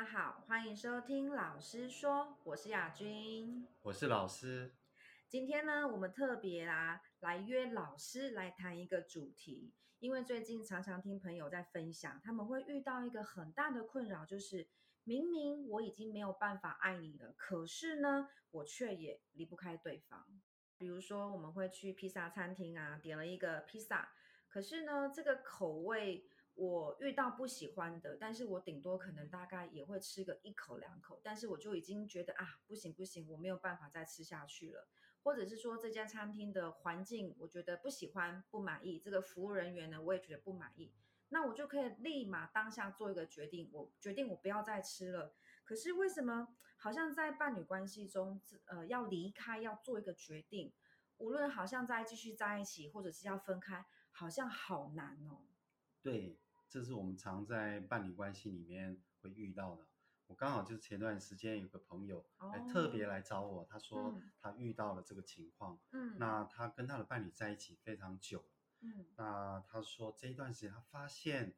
[0.00, 4.72] 家好，欢迎收听老师说，我是亚军，我是老师。
[5.28, 14.66] 今天呢，我们特别啊来约老师来谈一个主题，因为最近常常听朋友在分享，他们会遇到一个很大的困扰，就是
[15.04, 20.24] 明明我已经没有办法爱你了，可是呢，我却也离不开对方。
[20.78, 24.14] 比如说，我们会去披萨餐厅啊，点了一个披萨，
[24.48, 34.86] 可是呢，这个口味我遇到不喜欢的，但是我顶多可能大概也会吃个一口两口，但是我就已经觉得啊，不行不行，我没有办法再吃下去了。
[35.22, 40.92] 或者是说，这家餐厅的环境我觉得不喜欢、不满意，这个服务人员呢，我也觉得不满意。
[41.28, 45.34] 那我就可以立马当下做一个决定，我决定我不要再吃了。
[45.62, 50.72] 可是为什么好像在伴侣关系中，呃，要离开要做一个决定，
[51.18, 55.44] 无论好像再继续在一起，或者是要分开，好像好难哦。
[56.02, 59.86] 对，这是我们常在伴侣关系里面会遇到的。
[60.26, 65.80] 我刚好就是前段时间有个朋友来特别来找我，他说他遇到了这个情况。
[65.90, 68.44] 嗯，那他跟他的伴侣在一起非常久。
[68.80, 71.56] 嗯，那他说这一段时间他发现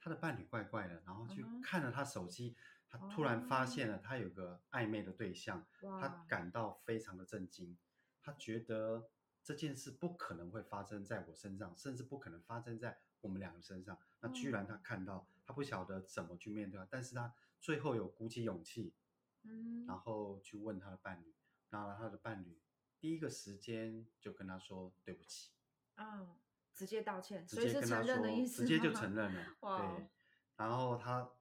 [0.00, 2.56] 他的伴侣怪怪的，然后去看了他手机，
[2.88, 7.78] 他突然发现了他有个暧昧的对象，他感到非常的震惊，
[8.20, 9.08] 他觉得
[9.42, 13.98] 这件事不可能会发生在我身上，甚至不可能发生在我们两个身上。
[14.20, 18.94] 那居然他看到，他不晓得怎么去面对他，但是他最后有鼓起勇气，
[19.42, 21.34] 嗯，然后去问他的伴侣，
[21.70, 22.60] 然后他的伴侣
[23.00, 25.50] 第一个时间就跟他说对不起。
[25.96, 26.36] 嗯，
[26.72, 29.56] 直接道歉，直接跟他说，直接就承认了。
[29.60, 30.08] 哇对，
[30.56, 31.32] 然后他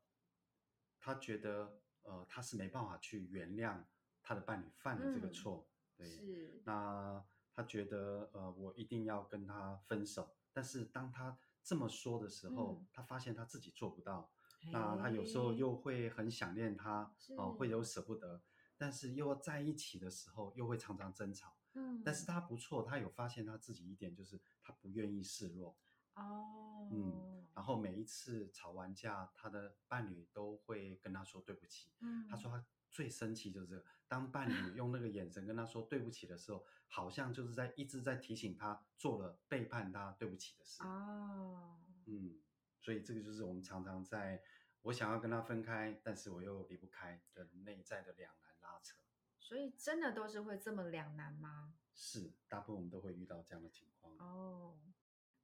[0.99, 3.83] 他觉得呃他是没办法去原谅
[4.23, 6.61] 他的伴侣犯了这个错，嗯、对，是。
[6.65, 14.31] 那他觉得呃我一定要跟他分手，但是当他这么说的时候，嗯、他发现他自己做不到。
[14.71, 18.43] 那他有时候又会很想念他，哦、呃，会有舍不得，
[18.77, 21.58] 但是又要在一起的时候又会常常争吵。
[21.73, 25.76] 嗯，但是他不错，他有发现他自己一点，就是他不愿意示弱。
[26.14, 31.89] 哦，嗯，然后每一次吵完架，他的伴侣都会跟他说对不起。
[32.02, 40.83] 嗯，他说他最生气就是这个，当伴侣用那个眼神跟他说对不起的时候，好像就是在一直在提醒他做了背叛他对不起的事。
[40.83, 42.39] 哦，嗯，
[42.79, 44.43] 所以这个就是我们常常在
[44.81, 48.97] 我想要跟他分开，但是我又离不开的内在的两难拉扯。
[49.39, 51.73] 所以真的都是会这么两难吗？
[51.93, 54.17] 是，大部分我们都会遇到这样的情况。
[54.17, 54.77] 哦，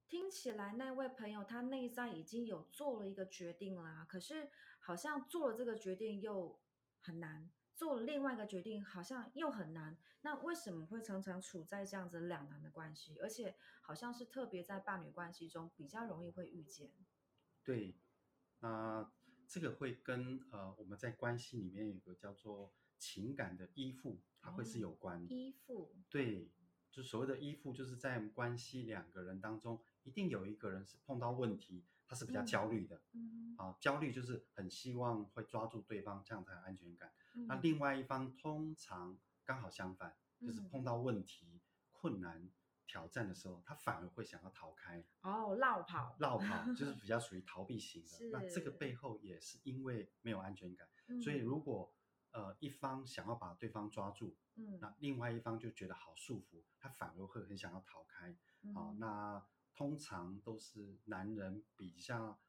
[0.07, 6.59] 听起来那位朋友他内在已经有做了一个决定啦，可是好像做了这个决定又
[7.07, 9.97] 很难，做了另外一个决定好像又很难。
[10.23, 13.17] 那为什么会常常处在这样子两难的关系？
[13.19, 16.91] 而且好像是特别在伴侣关系中比较容易会遇见。
[17.63, 17.95] 对，
[18.59, 19.11] 那、呃、
[19.47, 22.73] 这个会跟呃我们在关系里面有个叫做。
[22.99, 25.31] 情感的依附，它会是有关的。
[25.31, 26.49] 依附，对，
[26.89, 33.01] 就所谓的依附，就是在关系两个人当中，一定有一个人是碰到问题，他是比较焦虑的。
[33.13, 37.11] 嗯，啊，焦虑就是很希望会抓住对方，这样才有安全感。
[37.35, 42.49] 嗯，那另外一方通常刚好相反，就是碰到问题、困难、
[42.87, 45.03] 挑战的时候，他反而会想要逃开。
[45.21, 48.29] 哦，落跑，落跑就是比较属于逃避型的。
[48.31, 50.87] 那这个背后也是因为没有安全感，
[51.21, 51.93] 所以如果。
[52.31, 58.37] 呃，一方想要把对方抓住，嗯，那另外一方就觉得好束缚，他反而会很想要逃开。
[58.61, 59.43] 嗯、好，那
[59.77, 62.39] 通常都是男人比较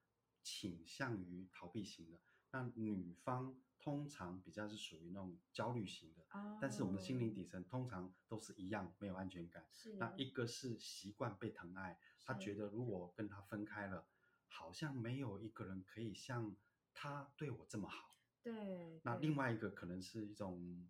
[0.42, 2.18] 倾向于逃避型的，
[2.52, 6.22] 那女方通常比较是属于那种焦虑型的。
[6.30, 9.66] 哦、但是我们的心灵底层通常都是一样，没有安全感。
[9.70, 14.06] 是，那一个是习惯被疼爱，他觉得如果跟他分开了，
[14.46, 16.56] 好像没有一个人可以像
[16.94, 18.16] 他对我这么好。
[18.42, 20.88] 对，那另外一个可能是一种，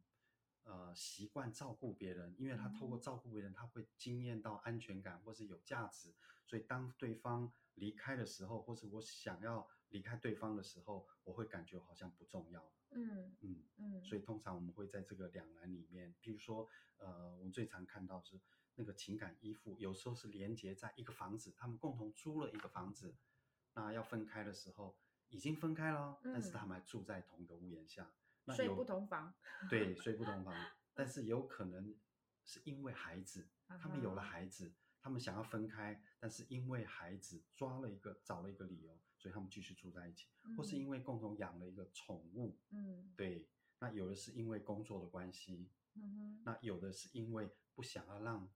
[0.69, 12.70] 呃，习惯照顾别人，因为他透过照顾别人，他会经验到安全感或是有价值，所以当对方离开的时候，或是我想要离开对方的时候，我会感觉好像不重要。
[12.91, 16.69] 嗯嗯嗯，所以通常我们会在这个两难里面，比如说，
[16.99, 18.38] 呃，我们最常看到是
[18.75, 23.17] 那个情感依附，有时候是连接在一个房子，他们共同租了一个房子，
[23.73, 24.97] 那要分开的时候。
[25.31, 28.12] 已经分开了，但是他们还住在同一个屋檐下，嗯、
[28.49, 29.35] 那睡不同房。
[29.69, 30.55] 对，睡不同房，
[30.95, 31.95] 但是有可能
[32.45, 43.47] 是因为孩子，他们有了孩子，他们想要分开，但是因为孩子抓了一个找了一个理由，所以他们继续住在一起，嗯、或是因为共同养了一个宠物，嗯，对，
[43.79, 48.50] 那有的是因为工作的关系，嗯哼，那有的是因为不想要让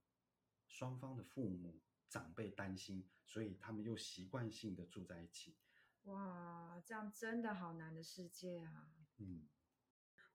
[0.67, 1.79] 双方的父母
[2.09, 5.55] 长辈担心，所以他们又习惯性的住在一起。
[6.03, 8.89] 哇，这样真的好难的世界啊！
[9.19, 9.47] 嗯，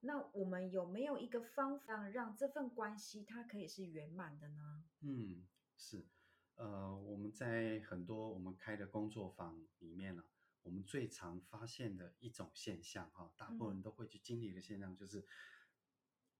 [0.01, 4.85] 那我们有没有一个方法让这份关系它可以是圆满的呢？
[5.01, 5.47] 嗯，
[5.77, 6.07] 是，
[6.55, 10.29] 呃，我们在很多我们开的工作坊里面呢、啊，
[10.63, 15.27] 我们最常发现的一种现象哈，大部分人都会去经历的现象就是，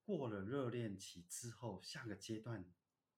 [0.05, 2.65] 过了热恋期之后，下个阶段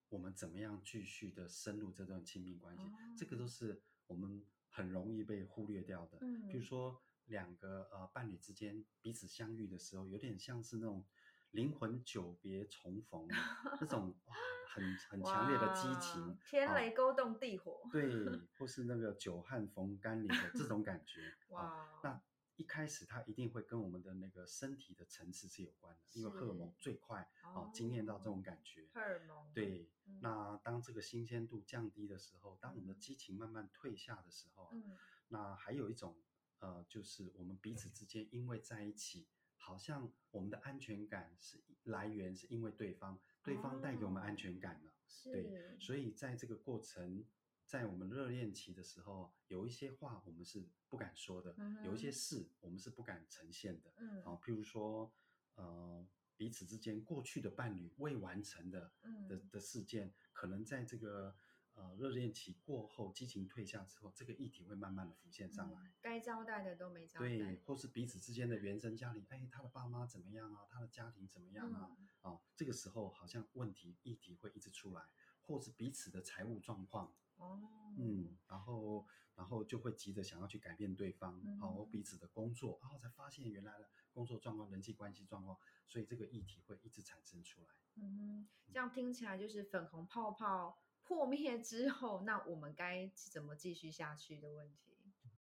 [0.08, 2.82] 我们怎么样继续的深入这段亲密关系？
[2.84, 4.44] 哦、这个都是我们。
[4.72, 11.04] 很容易被忽略掉的，嗯，比如说两个呃伴侣之间彼此相遇的时候，有点像是那种
[11.52, 13.26] 灵魂久别重逢
[13.80, 14.36] 那种哇，
[14.68, 22.20] 很很强烈的激情，天雷勾动地火，哦，对，或是那个久旱逢甘霖的这种感觉， 哇，哦，那。
[22.56, 28.86] 一开始它一定会跟我们的那个身体的层次是有关的，因为荷尔蒙最快哦惊艳到这种感觉。
[28.92, 29.50] 荷尔蒙。
[29.54, 34.94] 对，嗯、那当这个新鲜度降低的时候，当我们的激情慢慢退下的时候，嗯、
[35.28, 36.14] 那还有一种
[36.60, 39.26] 呃，就是我们彼此之间因为在一起，
[39.56, 44.92] 好像我们的安全感是来源是因为对方，对方带给我们安全感了。
[45.06, 45.30] 是。
[45.30, 47.26] 对，所以在这个过程。
[47.66, 53.92] 在我们热恋期的时候，有一些话我们是不敢说的，嗯、有一些事我们是不敢呈现的。
[53.98, 55.14] 嗯，啊，譬如说，
[55.54, 56.04] 呃，
[56.36, 61.36] 彼此之间过去的伴侣未完成的、嗯、的的事件，可能在这个
[61.74, 65.80] 呃热恋期过后，激情退下之后，这个议题会慢慢的浮现上来。
[65.80, 67.28] 嗯、该交代的都没交代。
[67.28, 70.66] 对，或是彼此之间的原生家庭，哎，他的爸妈怎么样啊？
[70.70, 71.90] 他的家庭怎么样啊？
[71.98, 75.02] 嗯、啊，这个时候好像问题议题会一直出来，
[75.40, 77.14] 或是彼此的财务状况。
[77.36, 85.56] 哦，嗯，然后，然后就会急着想要去改变对方，然后、嗯、彼此的工作，然后才发现原来的工作状况、人际关系状况，
[85.88, 87.68] 所以这个议题会一直产生出来。
[87.94, 94.96] 嗯，这样听起来就是粉红泡泡破灭之后，那我们该怎么继续下去的问题？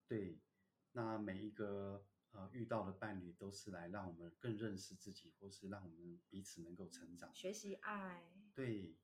[0.06, 0.40] 对，
[0.92, 8.22] 那每一个呃遇到的伴侣都是来让我们更认识自己，或是让我们彼此能够成长、学习爱。
[8.54, 8.96] 对。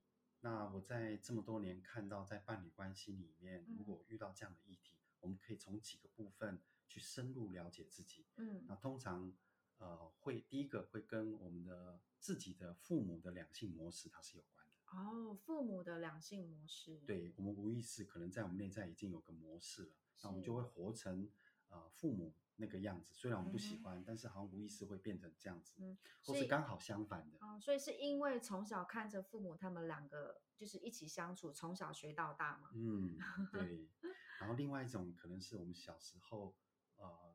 [0.43, 6.59] 那我在这么多年看到，在伴侣关系里面，如果遇到这样的议题，嗯、我们可以从几个部分
[6.89, 8.25] 去深入了解自己。
[8.37, 9.37] 嗯，那通常，
[9.77, 14.60] 呃，会第一个会跟我们的自己的父母的两性模式它是有关的。
[14.91, 17.01] 哦，父母的两性模式。
[17.07, 19.93] 对，我们无意识可能在我们内在已经有个模式了，
[20.23, 21.31] 那我们就会活成
[21.69, 23.15] 呃父母那个样子。
[23.15, 25.77] 虽然我们不喜欢，嗯、但是好像无意识会变成这样子。
[25.81, 27.39] 嗯，或是刚好相反的。
[27.41, 32.71] 哦，所以是因为从小看着父母他们两个就是一起相处，从小学到大嘛。
[32.75, 33.17] 嗯，
[33.53, 33.89] 对。
[34.41, 36.70] 然后另外一种可能是我们小时候呃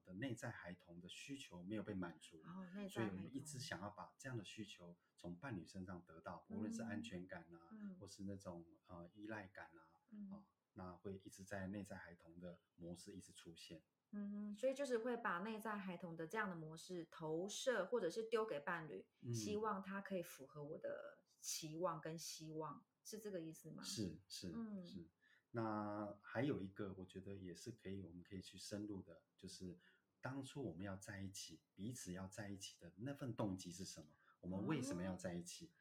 [0.05, 9.81] 的内在孩童的需求没有被满足，哦、所以我们一直想要把这样的需求从伴侣身上得到，嗯、无论是安全感啊，嗯、或是那种呃依赖感啊，
[10.31, 13.81] 啊、那会一直在内在孩童的模式一直出现。
[14.11, 23.83] 嗯，所以就是会把内在孩童的这样的模式投射，或者是丢给伴侣，嗯、希望他可以符合我的期望跟希望，是这个意思吗？
[23.83, 25.05] 是是、嗯、是。
[25.55, 29.77] 那还有一个，我觉得也是可以，我们可以去深入的，就是
[30.21, 34.07] 当初我们要在一起，彼此要在一起的那份动机是什么？
[34.41, 35.71] 我们为什么要在一起？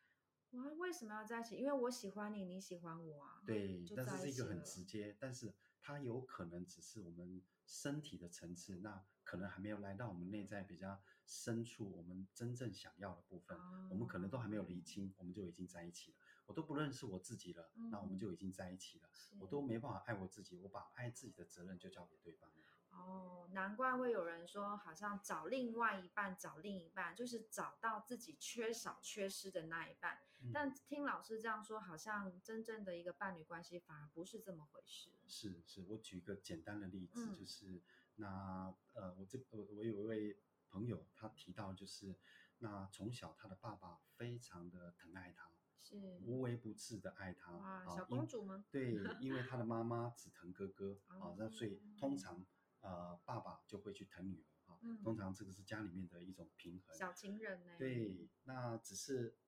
[0.52, 1.56] 哇、哦，为什么要在一起？
[1.56, 3.42] 因为我喜欢你，你喜欢我啊。
[3.44, 7.42] 对，但是是一个很直接，但是它有可能只是我们。
[7.66, 16.18] 身体的层次，那可能还没有来到我们内在比较深处，我们真正想要的部分，哦、我们可能都还没有理清，我们就已经在一起了。
[16.46, 19.08] 我都不认识我自己了，嗯、那我们就已经在一起了。
[19.38, 22.56] 我都没办法爱我自己，我把爱自己的责任就交给对方了。
[22.90, 30.20] 哦，难怪会有人说，好像找另外一半，找另一半就是找到自己缺少、缺失的那一半。
[30.42, 35.10] 嗯、但听老师这样说，好像真正的一个伴侣关系反而不是这么回事。
[35.26, 37.82] 是是，我举一个简单的例子，嗯、就是
[38.14, 42.14] 那呃，我这我我有一位朋友，他提到就是
[42.58, 47.52] 那从小他的爸爸非常的疼爱他，是无微不至的爱他。
[47.52, 48.64] 啊，小公主吗？
[48.70, 52.44] 对， 因为她的妈妈只疼哥哥啊，那所以通常。
[52.80, 56.94] 呃，爸爸就会去疼女儿哈，嗯、通常这个是家里面的一种平衡。
[56.94, 57.74] 小情人呢？
[57.78, 59.38] 对，那只是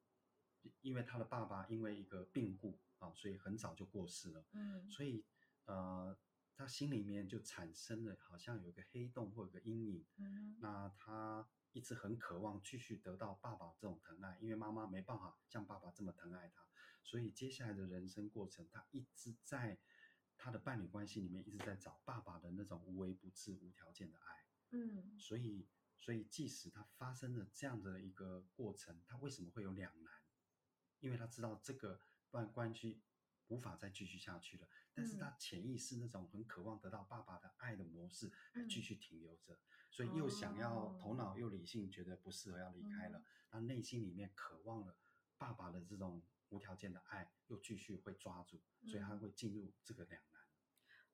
[0.80, 4.42] 因为他的爸爸因为一个病故啊，所以很早就过世了。
[4.52, 5.22] 嗯，所以
[5.66, 6.16] 呃，
[6.54, 10.06] 他心里面就产生了好像有一个黑洞或者一个阴影。
[10.16, 16.66] 嗯，那他一直很渴望继续得到爸爸这种疼爱，因为妈妈没办法像爸爸这么疼爱他，
[17.04, 19.78] 所以接下来的人生过程，他一直在。
[20.38, 25.66] 他的伴侣关系里面一直在找爸爸的那种无微不至、无条件的爱，嗯，所以，
[25.98, 30.12] 所以即使他发生了这样的一个过程，他为什么会有两难？
[31.00, 33.00] 因为他知道这个关关系
[33.46, 39.58] 无法再继续下去了，但是他潜意识那种很渴望得到爸爸的爱的模式还继续停留着，嗯、
[39.96, 44.94] 所以又想要头脑又理性觉得不适合要离开了，那、嗯、内心里面渴望了
[45.38, 50.42] 爸爸的这种无条件的爱又继续会抓住，所以他会进入这个两难。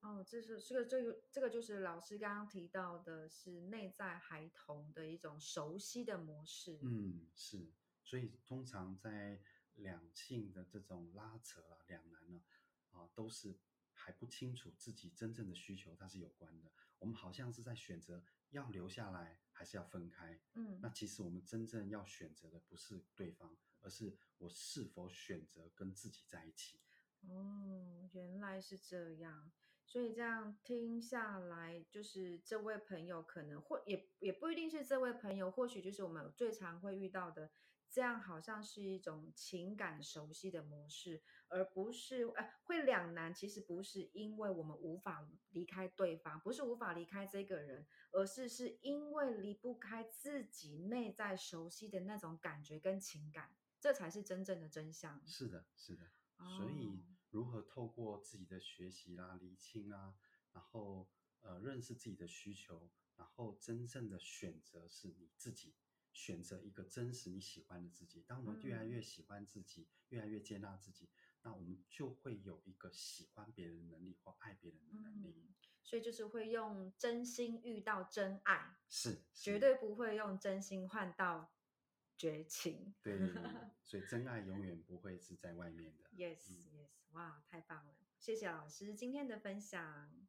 [0.01, 6.81] 哦，这是这个这个这个就是老师刚刚提到的是内在孩童的一种熟悉的模式。
[6.83, 7.71] 嗯，是，
[8.03, 9.41] 所以通常在。
[9.77, 12.43] 两性的这种拉扯啊，两难呢，
[12.91, 13.59] 啊，都是
[13.95, 16.71] 还不清楚自己真正的需求，它是有关的。
[17.03, 20.41] 我们好像是在选择要留下来还是要分开。
[20.55, 26.79] 嗯，那其实我们真正要选择的不是对方，而是我是否选择跟自己在一起。
[27.29, 29.51] 哦，原来是这样。
[29.85, 37.51] 所以这样听下来，就是这位朋友可能或也也不一定是这位朋友，或许就是我们最常会遇到的。
[37.93, 43.35] 这样好像是一种情感熟悉的模式，而不是呃会两难。
[43.35, 55.21] 其实不是因为我们无法离开对方，不是无法离开这个人，而是是因为离不开自己内在熟悉的那种感觉跟情感，这才是真正的真相。
[55.27, 56.11] 是的，是的。
[56.57, 60.15] 所以如何透过自己的学习啦、厘清啊，
[60.53, 61.11] 然后
[61.43, 65.75] 呃认识自己的需求，然后真正的选择是你自己。
[66.13, 68.23] 选择一个真实你喜欢的自己。
[68.27, 71.09] 当我们越来越喜欢自己，嗯、越来越接纳自己，
[71.43, 75.35] 那我们就会有一个喜欢别人的能力或爱别人的能力。
[75.37, 81.53] 嗯、所以就是会用真心遇到真爱，是，是绝对不会用真心换到
[82.17, 82.95] 绝情。
[83.03, 83.19] 对，
[83.83, 86.05] 所以真爱永远不会是在外面的。
[86.11, 87.97] Yes, yes，哇，太棒了！
[88.19, 90.29] 谢谢老师今天的分享。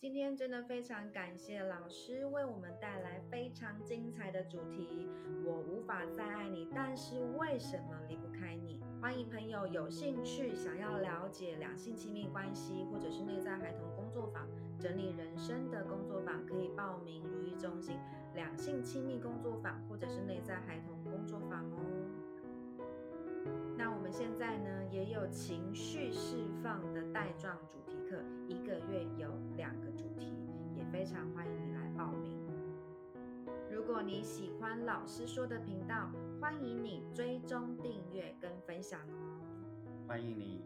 [0.00, 5.08] 今天真的非常感谢老师为我们带来非常精彩的主题。
[5.44, 8.80] 我无法再爱你，但是为什么离不开你？
[9.02, 14.46] 欢迎朋友有兴趣想要了解两性亲密关系，或者是内在孩童工作坊、
[14.78, 17.98] 整理人生的工作坊，可以报名如意中心
[18.36, 21.78] 两性亲密工作坊，或者是内在孩童工作坊哦。
[23.76, 28.97] 那我们现在呢，也有情绪释放的带状主题课，一个月
[33.98, 36.08] 如果你喜欢老师说的频道，
[36.40, 39.40] 欢迎你追踪订阅跟分享哦。
[40.06, 40.62] 欢迎你。